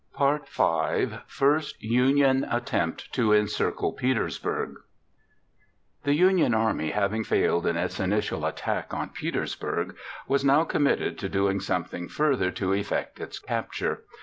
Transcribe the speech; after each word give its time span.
FIRST 1.27 1.79
UNION 1.83 2.43
ATTEMPT 2.49 3.13
TO 3.13 3.33
ENCIRCLE 3.33 3.93
PETERSBURG 3.93 4.77
The 6.05 6.15
Union 6.15 6.55
Army, 6.55 6.89
having 6.89 7.23
failed 7.23 7.67
in 7.67 7.77
its 7.77 7.99
initial 7.99 8.43
attack 8.47 8.95
on 8.95 9.09
Petersburg, 9.09 9.95
was 10.27 10.43
now 10.43 10.63
committed 10.63 11.19
to 11.19 11.29
doing 11.29 11.59
something 11.59 12.07
further 12.09 12.49
to 12.49 12.73
effect 12.73 13.19
its 13.21 13.37
capture. 13.37 14.01